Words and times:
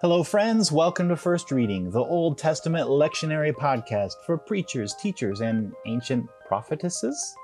Hello, 0.00 0.24
friends. 0.24 0.72
Welcome 0.72 1.08
to 1.08 1.16
First 1.16 1.52
Reading, 1.52 1.90
the 1.90 2.02
Old 2.02 2.36
Testament 2.36 2.88
lectionary 2.88 3.52
podcast 3.52 4.14
for 4.26 4.36
preachers, 4.36 4.92
teachers, 4.94 5.40
and 5.40 5.72
ancient 5.86 6.26
prophetesses. 6.48 7.34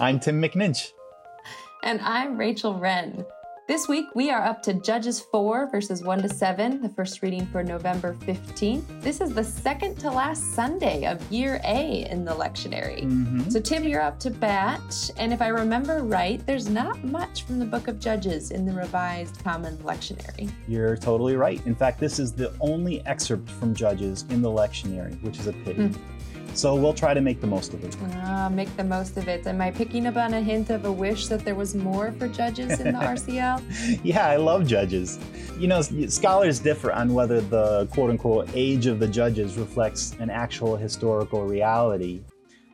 I'm 0.00 0.18
Tim 0.18 0.40
McNinch. 0.40 0.88
And 1.82 2.00
I'm 2.00 2.38
Rachel 2.38 2.78
Wren. 2.78 3.26
This 3.72 3.88
week 3.88 4.08
we 4.14 4.30
are 4.30 4.44
up 4.44 4.62
to 4.64 4.74
Judges 4.74 5.18
4, 5.18 5.70
verses 5.70 6.02
1 6.02 6.20
to 6.20 6.28
7, 6.28 6.82
the 6.82 6.90
first 6.90 7.22
reading 7.22 7.46
for 7.46 7.64
November 7.64 8.14
15th. 8.20 8.84
This 9.00 9.22
is 9.22 9.32
the 9.32 9.42
second 9.42 9.98
to 10.00 10.10
last 10.10 10.52
Sunday 10.52 11.06
of 11.06 11.18
year 11.32 11.58
A 11.64 12.06
in 12.10 12.22
the 12.22 12.32
lectionary. 12.32 13.04
Mm-hmm. 13.04 13.48
So, 13.48 13.60
Tim, 13.60 13.84
you're 13.84 14.02
up 14.02 14.20
to 14.20 14.30
bat. 14.30 15.10
And 15.16 15.32
if 15.32 15.40
I 15.40 15.48
remember 15.48 16.02
right, 16.02 16.44
there's 16.44 16.68
not 16.68 17.02
much 17.02 17.44
from 17.44 17.58
the 17.58 17.64
book 17.64 17.88
of 17.88 17.98
Judges 17.98 18.50
in 18.50 18.66
the 18.66 18.74
Revised 18.74 19.42
Common 19.42 19.78
Lectionary. 19.78 20.50
You're 20.68 20.98
totally 20.98 21.36
right. 21.36 21.64
In 21.64 21.74
fact, 21.74 21.98
this 21.98 22.18
is 22.18 22.30
the 22.30 22.52
only 22.60 23.00
excerpt 23.06 23.48
from 23.48 23.74
Judges 23.74 24.26
in 24.28 24.42
the 24.42 24.50
lectionary, 24.50 25.18
which 25.22 25.38
is 25.38 25.46
a 25.46 25.54
pity. 25.54 25.84
Mm. 25.84 25.98
So 26.54 26.74
we'll 26.74 26.92
try 26.92 27.14
to 27.14 27.20
make 27.20 27.40
the 27.40 27.46
most 27.46 27.72
of 27.72 27.82
it. 27.82 27.96
Ah, 28.14 28.50
make 28.52 28.74
the 28.76 28.84
most 28.84 29.16
of 29.16 29.26
it. 29.26 29.46
Am 29.46 29.60
I 29.60 29.70
picking 29.70 30.06
up 30.06 30.16
on 30.16 30.34
a 30.34 30.40
hint 30.40 30.68
of 30.70 30.84
a 30.84 30.92
wish 30.92 31.26
that 31.28 31.44
there 31.44 31.54
was 31.54 31.74
more 31.74 32.12
for 32.12 32.28
judges 32.28 32.78
in 32.78 32.92
the 32.92 32.98
RCL? 33.14 34.00
yeah, 34.04 34.26
I 34.26 34.36
love 34.36 34.66
judges. 34.66 35.18
You 35.58 35.68
know, 35.68 35.80
scholars 35.80 36.60
differ 36.60 36.92
on 36.92 37.14
whether 37.14 37.40
the 37.40 37.86
quote 37.86 38.10
unquote 38.10 38.50
age 38.54 38.86
of 38.86 39.00
the 39.00 39.08
judges 39.08 39.56
reflects 39.56 40.14
an 40.20 40.28
actual 40.28 40.76
historical 40.76 41.46
reality. 41.46 42.22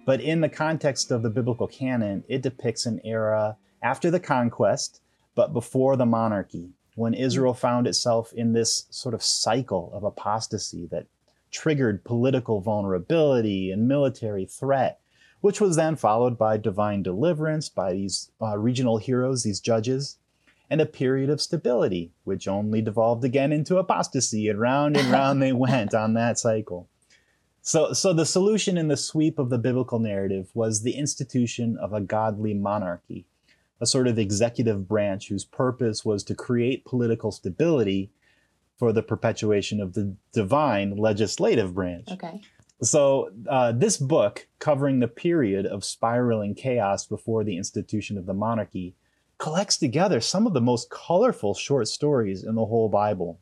But 0.05 0.21
in 0.21 0.41
the 0.41 0.49
context 0.49 1.11
of 1.11 1.23
the 1.23 1.31
biblical 1.31 1.69
canon, 1.69 2.25
it 2.29 2.43
depicts 2.43 2.87
an 2.87 3.01
era 3.05 3.59
after 3.83 4.11
the 4.11 4.21
conquest, 4.21 5.01
but 5.35 5.53
before 5.53 5.97
the 5.97 6.07
monarchy, 6.07 6.71
when 6.97 7.15
Israel 7.15 7.55
found 7.55 7.87
itself 7.87 8.33
in 8.33 8.53
this 8.53 8.87
sort 8.91 9.15
of 9.15 9.23
cycle 9.23 9.93
of 9.95 10.03
apostasy 10.03 10.89
that 10.91 11.07
triggered 11.59 12.05
political 12.05 12.61
vulnerability 12.61 13.73
and 13.73 13.89
military 13.89 14.45
threat, 14.45 15.01
which 15.41 15.61
was 15.61 15.75
then 15.75 15.97
followed 15.97 16.39
by 16.39 16.57
divine 16.57 17.03
deliverance 17.03 17.69
by 17.69 17.93
these 17.93 18.31
uh, 18.41 18.57
regional 18.57 18.99
heroes, 18.99 19.43
these 19.43 19.59
judges, 19.59 20.19
and 20.71 20.81
a 20.81 20.87
period 20.87 21.29
of 21.29 21.41
stability, 21.41 22.13
which 22.23 22.47
only 22.47 22.81
devolved 22.81 23.25
again 23.25 23.51
into 23.51 23.77
apostasy, 23.77 24.49
and 24.49 24.61
round 24.61 24.97
and 24.97 25.09
round 25.11 25.43
they 25.43 25.53
went 25.53 25.95
on 25.95 26.15
that 26.15 26.39
cycle. 26.39 26.89
So, 27.61 27.93
so 27.93 28.13
the 28.13 28.25
solution 28.25 28.79
in 28.79 28.87
the 28.87 28.97
sweep 28.97 29.37
of 29.37 29.51
the 29.51 29.59
biblical 29.59 29.99
narrative 29.99 30.51
was 30.55 30.83
the 30.83 30.95
institution 30.95 31.77
of 31.77 31.93
a 31.93 32.01
godly 32.01 32.55
monarchy, 32.55 33.27
a 33.81 33.87
sort 33.87 34.07
of 34.07 34.17
executive 34.17 34.87
branch 34.87 35.29
whose 35.29 35.45
purpose 35.45 36.05
was 36.05 36.23
to 36.25 36.37
create 36.37 36.85
political 36.85 37.33
stability 37.33 38.13
for 38.79 38.93
the 38.93 39.03
perpetuation 39.03 39.81
of 39.81 39.95
the 39.95 40.15
divine 40.33 40.97
legislative 40.97 41.75
branch. 41.75 42.09
Okay. 42.13 42.41
So, 42.81 43.31
uh, 43.49 43.73
this 43.73 43.97
book, 43.97 44.47
covering 44.61 45.01
the 45.01 45.09
period 45.09 45.67
of 45.67 45.85
spiraling 45.85 46.55
chaos 46.55 47.07
before 47.07 47.43
the 47.43 47.57
institution 47.57 48.17
of 48.17 48.27
the 48.27 48.35
monarchy, 48.35 48.95
collects 49.39 49.77
together 49.77 50.21
some 50.21 50.47
of 50.47 50.53
the 50.53 50.61
most 50.61 50.89
colorful 50.91 51.55
short 51.55 51.89
stories 51.89 52.45
in 52.45 52.55
the 52.55 52.67
whole 52.67 52.89
Bible. 52.89 53.41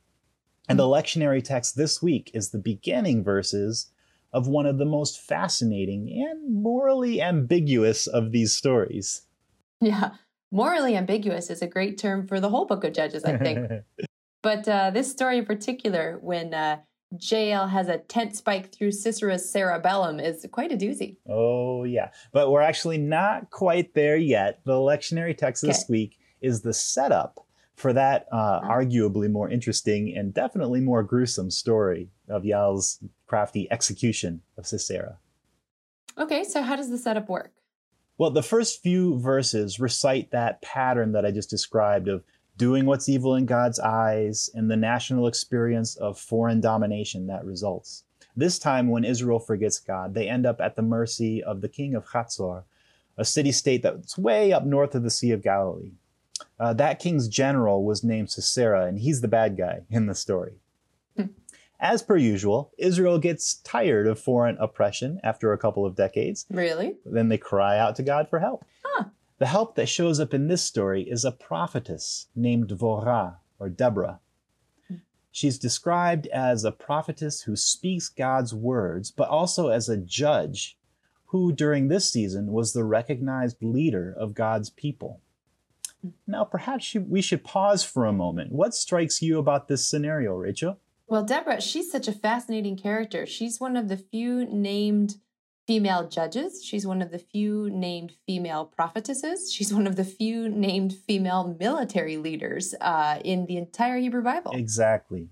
And 0.69 0.79
the 0.79 0.87
hmm. 0.87 0.95
lectionary 0.95 1.45
text 1.45 1.77
this 1.77 2.03
week 2.03 2.31
is 2.33 2.51
the 2.51 2.59
beginning 2.59 3.23
verses 3.23 3.91
of 4.33 4.49
one 4.49 4.67
of 4.67 4.79
the 4.79 4.87
most 4.87 5.21
fascinating 5.21 6.27
and 6.29 6.63
morally 6.63 7.21
ambiguous 7.21 8.07
of 8.07 8.33
these 8.33 8.55
stories. 8.55 9.23
Yeah, 9.81 10.11
morally 10.51 10.97
ambiguous 10.97 11.51
is 11.51 11.63
a 11.63 11.67
great 11.67 11.99
term 11.99 12.27
for 12.27 12.41
the 12.41 12.49
whole 12.49 12.65
book 12.65 12.85
of 12.85 12.95
Judges, 12.95 13.25
I 13.25 13.37
think. 13.37 13.71
But 14.47 14.69
uh, 14.69 14.91
this 14.91 15.11
story 15.11 15.39
in 15.39 15.45
particular, 15.45 16.21
when 16.23 16.55
uh, 16.55 16.77
Jael 17.21 17.67
has 17.67 17.89
a 17.89 17.99
tent 17.99 18.37
spike 18.37 18.73
through 18.73 18.93
Sisera's 18.93 19.51
cerebellum, 19.51 20.21
is 20.21 20.47
quite 20.53 20.71
a 20.71 20.77
doozy. 20.77 21.17
Oh, 21.29 21.83
yeah. 21.83 22.11
But 22.31 22.53
we're 22.53 22.61
actually 22.61 22.99
not 22.99 23.51
quite 23.51 23.95
there 23.95 24.17
yet. 24.17 24.61
The 24.63 24.75
lectionary 24.75 25.37
text 25.37 25.63
this 25.63 25.87
week 25.89 26.21
is 26.41 26.63
the 26.63 26.73
setup 26.73 27.45
for 27.75 27.93
that 27.95 28.29
uh, 28.31 28.61
oh. 28.63 28.69
arguably 28.69 29.29
more 29.29 29.51
interesting 29.51 30.17
and 30.17 30.33
definitely 30.33 30.81
more 30.81 31.03
gruesome 31.03 31.51
story 31.51 32.09
of 32.29 32.45
Jael's 32.45 33.01
crafty 33.27 33.67
execution 33.73 34.43
of 34.57 34.65
Sisera. 34.65 35.19
Okay, 36.19 36.45
so 36.45 36.63
how 36.63 36.77
does 36.77 36.91
the 36.91 36.99
setup 36.99 37.29
work? 37.29 37.51
Well, 38.17 38.31
the 38.31 38.45
first 38.45 38.81
few 38.81 39.19
verses 39.19 39.81
recite 39.81 40.31
that 40.31 40.63
pattern 40.63 41.13
that 41.13 41.27
I 41.27 41.33
just 41.33 41.51
described 41.51 42.07
of 42.07 42.23
doing 42.57 42.87
what's 42.87 43.09
evil 43.09 43.35
in 43.35 43.47
God's 43.47 43.79
eyes, 43.79 44.51
and 44.55 44.71
the 44.71 44.77
national 44.77 45.27
experience 45.27 45.97
of 45.97 46.19
foreign 46.19 46.61
domination 46.61 47.27
that 47.27 47.45
results. 47.45 48.05
This 48.37 48.59
time, 48.59 48.89
when 48.89 49.05
Israel 49.05 49.39
forgets 49.39 49.79
God, 49.79 50.15
they 50.15 50.29
end 50.29 50.47
up 50.47 50.61
at 50.61 50.77
the 50.77 50.83
mercy 50.83 51.43
of 51.43 51.61
the 51.61 51.69
king 51.69 51.95
of 51.95 52.07
Hatzor, 52.09 52.65
a 53.17 53.25
city 53.25 53.53
state 53.53 53.83
that's 53.83 54.19
way 54.19 54.53
up 54.53 54.65
north 54.65 54.95
of 54.95 55.03
the 55.03 55.11
Sea 55.11 55.33
of 55.33 55.43
Galilee. 55.43 55.93
Uh, 56.59 56.73
that 56.75 56.99
king's 56.99 57.29
general 57.29 57.85
was 57.85 58.05
named 58.05 58.31
Sisera, 58.31 58.87
and 58.87 58.99
he's 58.99 59.21
the 59.21 59.29
bad 59.29 59.57
guy 59.57 59.81
in 59.91 60.07
the 60.07 60.15
story. 60.15 60.55
Hmm. 61.17 61.27
As 61.81 62.03
per 62.03 62.17
usual, 62.17 62.73
Israel 62.79 63.19
gets 63.19 63.55
tired 63.55 64.07
of 64.07 64.19
foreign 64.19 64.57
oppression 64.59 65.21
after 65.23 65.53
a 65.53 65.59
couple 65.59 65.85
of 65.85 65.95
decades. 65.95 66.47
Really? 66.51 66.97
Then 67.05 67.29
they 67.29 67.39
cry 67.39 67.79
out 67.79 67.97
to 67.97 68.03
God 68.03 68.29
for 68.29 68.39
help. 68.39 68.65
The 69.39 69.47
help 69.47 69.75
that 69.75 69.89
shows 69.89 70.19
up 70.19 70.33
in 70.33 70.49
this 70.49 70.63
story 70.63 71.03
is 71.03 71.25
a 71.25 71.33
prophetess 71.33 72.29
named 72.35 72.69
Dvorah 72.69 73.37
or 73.59 73.69
Deborah. 73.69 74.21
She's 75.31 75.59
described 75.59 76.27
as 76.29 76.65
a 76.65 76.73
prophetess 76.73 77.43
who 77.43 77.57
speaks 77.57 78.09
God's 78.09 78.55
words, 78.55 79.11
but 79.11 79.29
also 79.29 79.69
as 79.69 79.89
a 79.89 79.99
judge 79.99 80.79
who, 81.27 81.53
during 81.53 81.89
this 81.89 82.11
season, 82.11 82.53
was 82.53 82.73
the 82.73 82.85
recognized 82.85 83.59
leader 83.61 84.15
of 84.19 84.33
God's 84.33 84.71
people. 84.71 85.21
Now, 86.27 86.45
perhaps 86.45 86.95
we 86.95 87.21
should 87.21 87.45
pause 87.45 87.85
for 87.85 88.07
a 88.07 88.13
moment. 88.13 88.53
What 88.53 88.75
strikes 88.75 89.21
you 89.21 89.39
about 89.39 89.69
this 89.69 89.87
scenario, 89.87 90.33
Rachel? 90.35 90.79
Well, 91.07 91.25
Deborah, 91.25 91.61
she's 91.61 91.93
such 91.93 92.09
a 92.09 92.13
fascinating 92.13 92.79
character. 92.79 93.27
She's 93.27 93.61
one 93.61 93.77
of 93.77 93.89
the 93.89 93.99
few 93.99 94.47
named 94.47 95.17
female 95.67 96.09
judges. 96.09 96.65
She's 96.65 96.87
one 96.87 97.03
of 97.03 97.11
the 97.11 97.19
few 97.19 97.69
named 97.71 98.13
female 98.27 98.65
prophetesses. 98.65 99.53
She's 99.53 99.73
one 99.73 99.87
of 99.87 99.97
the 99.97 100.05
few 100.05 100.49
named 100.49 100.93
female 100.93 101.57
military 101.59 102.17
leaders 102.17 102.75
uh, 102.81 103.21
in 103.25 103.47
the 103.47 103.57
entire 103.57 103.99
Hebrew 103.99 104.23
Bible. 104.23 104.53
Exactly. 104.55 105.29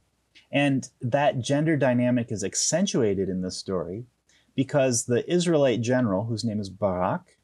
And 0.51 0.89
that 1.01 1.41
gender 1.41 1.77
dynamic 1.77 2.31
is 2.31 2.45
accentuated 2.45 3.29
in 3.29 3.43
this 3.43 3.57
story 3.57 4.07
because 4.55 5.07
the 5.07 5.29
Israelite 5.33 5.81
general, 5.81 6.25
whose 6.25 6.45
name 6.45 6.61
is 6.61 6.71
Barak, 6.71 7.39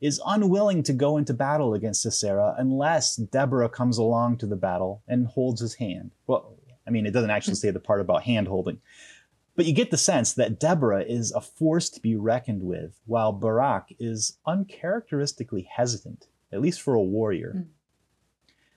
is 0.00 0.20
unwilling 0.26 0.82
to 0.82 0.92
go 0.92 1.16
into 1.16 1.32
battle 1.32 1.74
against 1.74 2.02
Sisera 2.02 2.54
unless 2.58 3.16
Deborah 3.16 3.68
comes 3.68 3.98
along 3.98 4.38
to 4.38 4.46
the 4.46 4.56
battle 4.56 5.02
and 5.06 5.26
holds 5.26 5.60
his 5.60 5.74
hand. 5.74 6.12
Well, 6.26 6.56
I 6.86 6.90
mean, 6.90 7.06
it 7.06 7.12
doesn't 7.12 7.30
actually 7.30 7.54
say 7.54 7.70
the 7.70 7.80
part 7.80 8.00
about 8.00 8.24
hand 8.24 8.48
holding, 8.48 8.80
but 9.54 9.66
you 9.66 9.74
get 9.74 9.90
the 9.90 9.98
sense 9.98 10.32
that 10.34 10.58
Deborah 10.58 11.02
is 11.02 11.30
a 11.32 11.40
force 11.40 11.90
to 11.90 12.00
be 12.00 12.16
reckoned 12.16 12.62
with, 12.62 13.00
while 13.04 13.32
Barak 13.32 13.88
is 13.98 14.38
uncharacteristically 14.46 15.68
hesitant, 15.70 16.26
at 16.50 16.60
least 16.60 16.80
for 16.80 16.94
a 16.94 17.02
warrior. 17.02 17.54
Mm. 17.56 17.66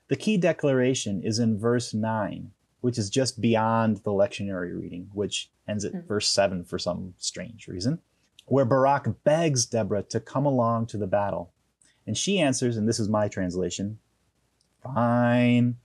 The 0.08 0.16
key 0.16 0.38
declaration 0.38 1.24
is 1.24 1.40
in 1.40 1.58
verse 1.58 1.94
9, 1.94 2.52
which 2.82 2.98
is 2.98 3.10
just 3.10 3.42
beyond 3.42 3.98
the 3.98 4.12
lectionary 4.12 4.80
reading, 4.80 5.10
which 5.14 5.50
ends 5.68 5.86
at 5.86 5.94
mm. 5.94 6.08
verse 6.08 6.30
7 6.30 6.66
for 6.66 6.78
some 6.78 7.14
strange 7.18 7.68
reason, 7.68 8.00
where 8.46 8.66
Barak 8.66 9.24
begs 9.24 9.66
Deborah 9.66 10.04
to 10.04 10.20
come 10.20 10.46
along 10.46 10.88
to 10.88 10.98
the 10.98 11.08
battle. 11.08 11.52
And 12.06 12.18
she 12.18 12.40
answers, 12.40 12.78
and 12.78 12.88
this 12.88 13.00
is 13.00 13.10
my 13.10 13.28
translation 13.28 14.00
Fine, 14.84 15.78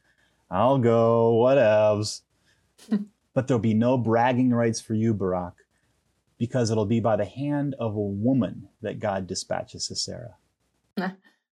I'll 0.51 0.79
go, 0.79 1.33
whatevs. 1.43 2.21
but 3.35 3.47
there'll 3.47 3.61
be 3.61 3.75
no 3.75 3.97
bragging 3.97 4.51
rights 4.51 4.81
for 4.81 4.95
you, 4.95 5.15
Barak, 5.15 5.55
because 6.39 6.71
it'll 6.71 6.87
be 6.87 7.01
by 7.01 7.17
the 7.17 7.25
hand 7.25 7.75
of 7.79 7.95
a 7.95 8.01
woman 8.01 8.69
that 8.83 8.99
God 8.99 9.27
dispatches 9.27 9.87
Sisera. 9.87 10.37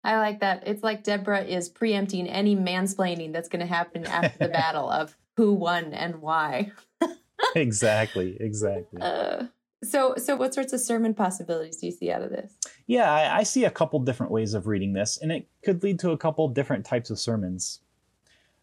I 0.06 0.18
like 0.18 0.42
that. 0.42 0.68
It's 0.68 0.84
like 0.84 1.04
Deborah 1.04 1.44
is 1.44 1.68
preempting 1.68 2.28
any 2.28 2.56
mansplaining 2.56 3.34
that's 3.34 3.50
going 3.50 3.62
to 3.62 3.66
happen 3.66 4.06
after 4.06 4.38
the 4.38 4.48
battle 4.54 4.90
of 4.90 5.16
who 5.36 5.54
won 5.54 5.94
and 5.94 6.22
why. 6.22 6.72
exactly, 7.56 8.38
exactly. 8.40 9.02
Uh, 9.02 9.46
so, 9.84 10.14
so 10.18 10.36
what 10.36 10.54
sorts 10.54 10.74
of 10.74 10.80
sermon 10.80 11.16
possibilities 11.16 11.78
do 11.78 11.88
you 11.88 11.92
see 11.92 12.12
out 12.12 12.22
of 12.22 12.30
this? 12.30 12.54
Yeah, 12.86 13.12
I, 13.12 13.38
I 13.38 13.44
see 13.44 13.66
a 13.66 13.72
couple 13.72 14.00
different 14.00 14.32
ways 14.32 14.54
of 14.54 14.68
reading 14.68 14.94
this, 14.94 15.18
and 15.18 15.32
it 15.32 15.48
could 15.64 15.82
lead 15.82 16.00
to 16.00 16.12
a 16.12 16.18
couple 16.18 16.48
different 16.50 16.86
types 16.86 17.10
of 17.10 17.20
sermons. 17.20 17.82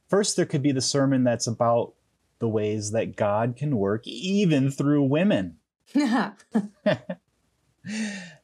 First, 0.09 0.37
there 0.37 0.47
could 0.47 0.63
be 0.63 0.73
the 0.73 0.81
sermon 0.81 1.25
that's 1.25 1.49
about 1.49 1.95
the 2.43 2.49
ways 2.49 2.91
that 2.91 3.15
God 3.15 3.55
can 3.57 3.77
work 3.77 4.05
even 4.05 4.69
through 4.69 5.05
women. 5.05 5.59
the 5.95 6.35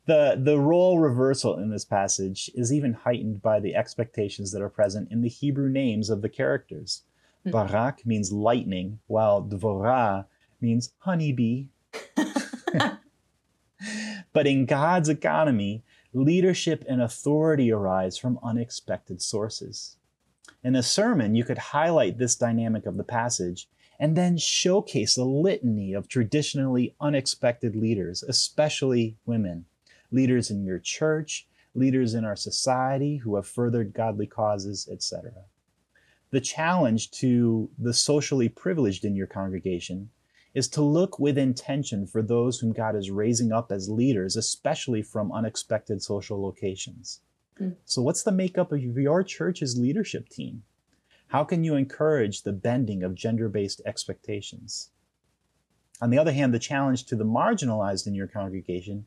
the 0.06 0.56
role 0.56 1.00
reversal 1.00 1.58
in 1.58 1.70
this 1.70 1.84
passage 1.84 2.48
is 2.54 2.72
even 2.72 2.92
heightened 2.92 3.42
by 3.42 3.58
the 3.58 3.74
expectations 3.74 4.52
that 4.52 4.62
are 4.62 4.68
present 4.68 5.10
in 5.10 5.20
the 5.20 5.28
Hebrew 5.28 5.68
names 5.68 6.10
of 6.10 6.22
the 6.22 6.28
characters. 6.28 7.02
Hmm. 7.42 7.50
Barak 7.50 8.06
means 8.06 8.30
lightning, 8.30 9.00
while 9.08 9.42
Dvorah 9.42 10.26
means 10.60 10.92
honeybee. 10.98 11.66
but 14.32 14.46
in 14.46 14.64
God's 14.64 15.08
economy, 15.08 15.82
leadership 16.12 16.84
and 16.88 17.02
authority 17.02 17.72
arise 17.72 18.16
from 18.16 18.38
unexpected 18.44 19.20
sources. 19.20 19.96
In 20.64 20.74
a 20.74 20.82
sermon, 20.82 21.34
you 21.34 21.44
could 21.44 21.58
highlight 21.58 22.18
this 22.18 22.36
dynamic 22.36 22.86
of 22.86 22.96
the 22.96 23.04
passage 23.04 23.68
and 23.98 24.16
then 24.16 24.36
showcase 24.36 25.16
a 25.16 25.24
litany 25.24 25.92
of 25.92 26.08
traditionally 26.08 26.94
unexpected 27.00 27.74
leaders, 27.74 28.22
especially 28.22 29.16
women, 29.26 29.66
leaders 30.10 30.50
in 30.50 30.64
your 30.64 30.78
church, 30.78 31.46
leaders 31.74 32.14
in 32.14 32.24
our 32.24 32.36
society 32.36 33.16
who 33.18 33.36
have 33.36 33.46
furthered 33.46 33.92
godly 33.92 34.26
causes, 34.26 34.88
etc. 34.90 35.32
The 36.30 36.40
challenge 36.40 37.10
to 37.12 37.70
the 37.78 37.94
socially 37.94 38.48
privileged 38.48 39.04
in 39.04 39.16
your 39.16 39.26
congregation 39.26 40.10
is 40.54 40.68
to 40.68 40.82
look 40.82 41.18
with 41.18 41.38
intention 41.38 42.06
for 42.06 42.22
those 42.22 42.58
whom 42.58 42.72
God 42.72 42.96
is 42.96 43.10
raising 43.10 43.52
up 43.52 43.70
as 43.70 43.88
leaders, 43.88 44.36
especially 44.36 45.02
from 45.02 45.32
unexpected 45.32 46.02
social 46.02 46.42
locations. 46.42 47.20
Mm. 47.60 47.76
So, 47.84 48.02
what's 48.02 48.22
the 48.22 48.32
makeup 48.32 48.72
of 48.72 48.80
your 48.80 49.22
church's 49.22 49.78
leadership 49.78 50.28
team? 50.28 50.62
How 51.28 51.44
can 51.44 51.64
you 51.64 51.74
encourage 51.74 52.42
the 52.42 52.52
bending 52.52 53.02
of 53.02 53.14
gender 53.14 53.48
based 53.48 53.82
expectations? 53.84 54.90
On 56.00 56.10
the 56.10 56.18
other 56.18 56.32
hand, 56.32 56.54
the 56.54 56.58
challenge 56.58 57.04
to 57.06 57.16
the 57.16 57.24
marginalized 57.24 58.06
in 58.06 58.14
your 58.14 58.28
congregation 58.28 59.06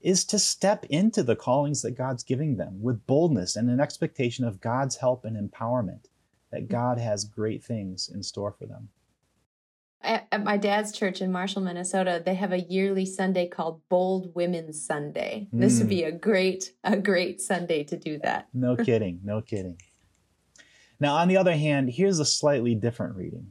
is 0.00 0.24
to 0.24 0.38
step 0.38 0.84
into 0.86 1.22
the 1.22 1.36
callings 1.36 1.82
that 1.82 1.92
God's 1.92 2.22
giving 2.22 2.56
them 2.56 2.82
with 2.82 3.06
boldness 3.06 3.56
and 3.56 3.70
an 3.70 3.80
expectation 3.80 4.44
of 4.44 4.60
God's 4.60 4.96
help 4.96 5.24
and 5.24 5.36
empowerment, 5.36 6.06
that 6.50 6.68
God 6.68 6.98
has 6.98 7.24
great 7.24 7.62
things 7.62 8.10
in 8.12 8.22
store 8.22 8.52
for 8.52 8.66
them. 8.66 8.88
At 10.04 10.44
my 10.44 10.56
dad's 10.58 10.92
church 10.92 11.22
in 11.22 11.32
Marshall, 11.32 11.62
Minnesota, 11.62 12.22
they 12.24 12.34
have 12.34 12.52
a 12.52 12.60
yearly 12.60 13.06
Sunday 13.06 13.48
called 13.48 13.80
Bold 13.88 14.34
Women's 14.34 14.84
Sunday. 14.84 15.48
This 15.52 15.76
mm. 15.76 15.78
would 15.80 15.88
be 15.88 16.02
a 16.02 16.12
great, 16.12 16.72
a 16.84 16.96
great 16.96 17.40
Sunday 17.40 17.84
to 17.84 17.96
do 17.96 18.18
that. 18.18 18.48
no 18.52 18.76
kidding, 18.84 19.20
no 19.24 19.40
kidding. 19.40 19.78
Now, 21.00 21.16
on 21.16 21.28
the 21.28 21.36
other 21.36 21.56
hand, 21.56 21.90
here's 21.90 22.18
a 22.18 22.24
slightly 22.24 22.74
different 22.74 23.16
reading. 23.16 23.48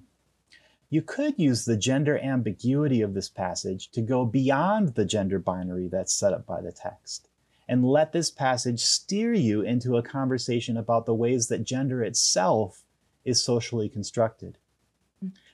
You 0.89 1.01
could 1.01 1.39
use 1.39 1.65
the 1.65 1.75
gender 1.75 2.19
ambiguity 2.19 3.01
of 3.01 3.15
this 3.15 3.29
passage 3.29 3.89
to 3.91 4.01
go 4.01 4.25
beyond 4.25 4.95
the 4.95 5.05
gender 5.05 5.39
binary 5.39 5.87
that's 5.87 6.13
set 6.13 6.33
up 6.33 6.45
by 6.45 6.61
the 6.61 6.71
text 6.71 7.29
and 7.67 7.83
let 7.83 8.11
this 8.11 8.29
passage 8.29 8.81
steer 8.81 9.33
you 9.33 9.61
into 9.61 9.97
a 9.97 10.03
conversation 10.03 10.77
about 10.77 11.05
the 11.05 11.15
ways 11.15 11.47
that 11.47 11.63
gender 11.63 12.03
itself 12.03 12.83
is 13.25 13.43
socially 13.43 13.89
constructed. 13.89 14.57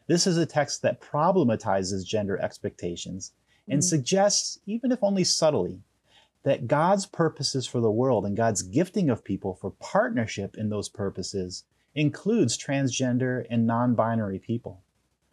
This 0.09 0.25
is 0.25 0.37
a 0.37 0.47
text 0.47 0.81
that 0.81 1.01
problematizes 1.01 2.03
gender 2.03 2.41
expectations 2.41 3.33
and 3.67 3.79
mm. 3.79 3.83
suggests, 3.83 4.57
even 4.65 4.91
if 4.91 5.03
only 5.03 5.23
subtly, 5.23 5.83
that 6.41 6.65
God's 6.65 7.05
purposes 7.05 7.67
for 7.67 7.79
the 7.79 7.91
world 7.91 8.25
and 8.25 8.35
God's 8.35 8.63
gifting 8.63 9.11
of 9.11 9.23
people 9.23 9.53
for 9.53 9.69
partnership 9.69 10.57
in 10.57 10.69
those 10.69 10.89
purposes 10.89 11.63
includes 11.93 12.57
transgender 12.57 13.45
and 13.51 13.67
non 13.67 13.93
binary 13.93 14.39
people. 14.39 14.81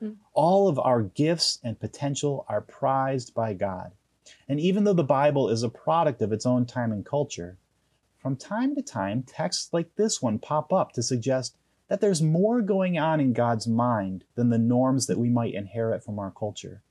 Mm. 0.02 0.16
All 0.34 0.68
of 0.68 0.78
our 0.78 1.00
gifts 1.00 1.58
and 1.64 1.80
potential 1.80 2.44
are 2.46 2.60
prized 2.60 3.32
by 3.32 3.54
God. 3.54 3.92
And 4.46 4.60
even 4.60 4.84
though 4.84 4.92
the 4.92 5.02
Bible 5.02 5.48
is 5.48 5.62
a 5.62 5.70
product 5.70 6.20
of 6.20 6.32
its 6.32 6.44
own 6.44 6.66
time 6.66 6.92
and 6.92 7.06
culture, 7.06 7.56
from 8.18 8.36
time 8.36 8.74
to 8.74 8.82
time, 8.82 9.22
texts 9.22 9.70
like 9.72 9.96
this 9.96 10.20
one 10.20 10.38
pop 10.38 10.70
up 10.70 10.92
to 10.92 11.02
suggest 11.02 11.56
that 11.88 12.00
there's 12.00 12.22
more 12.22 12.60
going 12.62 12.98
on 12.98 13.20
in 13.20 13.32
God's 13.32 13.66
mind 13.66 14.24
than 14.34 14.50
the 14.50 14.58
norms 14.58 15.06
that 15.06 15.18
we 15.18 15.28
might 15.28 15.54
inherit 15.54 16.02
from 16.04 16.18
our 16.18 16.30
culture. 16.30 16.82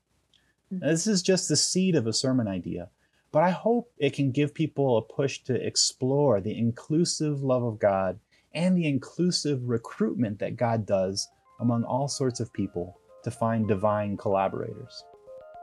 Mm. 0.73 0.81
this 0.81 1.05
is 1.05 1.21
just 1.21 1.47
the 1.47 1.55
seed 1.55 1.95
of 1.95 2.07
a 2.07 2.13
sermon 2.13 2.47
idea, 2.47 2.89
but 3.31 3.43
I 3.43 3.51
hope 3.51 3.91
it 3.97 4.13
can 4.13 4.31
give 4.31 4.53
people 4.53 4.97
a 4.97 5.01
push 5.01 5.39
to 5.43 5.53
explore 5.53 6.41
the 6.41 6.57
inclusive 6.57 7.43
love 7.43 7.63
of 7.63 7.77
God 7.77 8.19
and 8.53 8.75
the 8.75 8.87
inclusive 8.87 9.67
recruitment 9.67 10.39
that 10.39 10.55
God 10.55 10.85
does 10.85 11.27
among 11.59 11.83
all 11.83 12.07
sorts 12.07 12.39
of 12.39 12.51
people 12.53 12.99
to 13.23 13.31
find 13.31 13.67
divine 13.67 14.17
collaborators. 14.17 15.03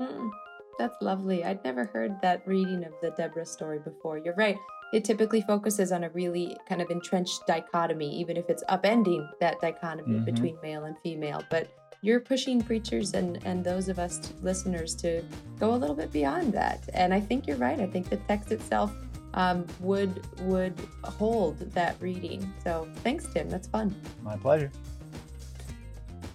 Mm, 0.01 0.31
that's 0.79 1.01
lovely. 1.01 1.45
I'd 1.45 1.65
never 1.65 1.87
heard 1.87 2.21
that 2.23 2.47
reading 2.47 2.85
of 2.85 2.93
the 3.01 3.11
Deborah 3.11 3.47
story 3.47 3.79
before. 3.79 4.19
You're 4.19 4.35
right. 4.35 4.57
It 4.93 5.05
typically 5.05 5.41
focuses 5.41 5.91
on 5.91 6.05
a 6.05 6.11
really 6.11 6.57
kind 6.69 6.83
of 6.83 6.91
entrenched 6.91 7.47
dichotomy, 7.47 8.15
even 8.21 8.37
if 8.37 8.49
it's 8.51 8.63
upending 8.69 9.29
that 9.41 9.61
dichotomy 9.61 10.17
mm-hmm. 10.17 10.25
between 10.25 10.59
male 10.63 10.85
and 10.85 10.97
female. 10.99 11.43
But 11.51 11.69
you're 12.03 12.21
pushing 12.21 12.61
preachers 12.61 13.15
and, 13.15 13.39
and 13.47 13.65
those 13.65 13.89
of 13.89 13.99
us 13.99 14.33
listeners 14.43 14.95
to 14.97 15.23
go 15.59 15.75
a 15.75 15.77
little 15.77 15.97
bit 15.97 16.13
beyond 16.13 16.53
that. 16.53 16.81
And 16.95 17.15
I 17.15 17.21
think 17.21 17.47
you're 17.47 17.57
right. 17.57 17.79
I 17.81 17.87
think 17.87 18.11
the 18.11 18.17
text 18.17 18.53
itself 18.53 18.93
um, 19.35 19.67
would 19.81 20.21
would 20.41 20.75
hold 21.05 21.59
that 21.73 21.97
reading. 22.01 22.53
So 22.65 22.89
thanks, 22.97 23.27
Tim. 23.33 23.49
That's 23.49 23.69
fun. 23.69 23.95
My 24.23 24.37
pleasure. 24.37 24.71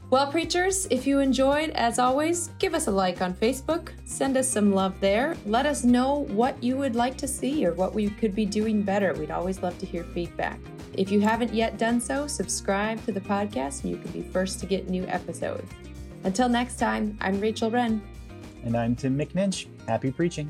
Well, 0.10 0.32
preachers, 0.32 0.88
if 0.90 1.06
you 1.06 1.20
enjoyed, 1.20 1.72
as 1.72 2.00
always, 2.00 2.50
give 2.60 2.74
us 2.74 2.88
a 2.88 2.92
like 2.92 3.22
on 3.22 3.34
Facebook, 3.34 3.90
send 4.06 4.38
us 4.38 4.48
some 4.48 4.72
love 4.72 4.98
there. 5.02 5.36
Let 5.46 5.66
us 5.66 5.84
know 5.84 6.20
what 6.30 6.64
you 6.64 6.78
would 6.78 6.96
like 6.96 7.18
to 7.18 7.28
see 7.28 7.66
or 7.66 7.74
what 7.74 7.94
we 7.94 8.10
could 8.12 8.34
be 8.34 8.46
doing 8.46 8.84
better. 8.84 9.14
We'd 9.16 9.32
always 9.32 9.62
love 9.62 9.78
to 9.80 9.86
hear 9.86 10.06
feedback. 10.06 10.62
If 10.94 11.12
you 11.12 11.20
haven't 11.20 11.54
yet 11.54 11.78
done 11.78 12.00
so, 12.00 12.26
subscribe 12.26 13.04
to 13.04 13.12
the 13.12 13.20
podcast 13.20 13.84
and 13.84 13.92
you 13.92 13.98
can 13.98 14.12
be 14.12 14.22
first 14.22 14.62
to 14.62 14.66
get 14.66 14.90
new 14.90 15.06
episodes. 15.08 15.70
Until 16.24 16.48
next 16.48 16.78
time, 16.78 17.18
I'm 17.20 17.42
Rachel 17.42 17.70
Wren. 17.70 18.02
And 18.64 18.78
I'm 18.78 18.96
Tim 18.96 19.18
McNinch. 19.18 19.68
Happy 19.90 20.10
preaching. 20.10 20.50